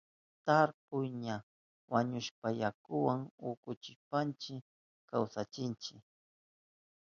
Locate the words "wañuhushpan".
1.91-2.53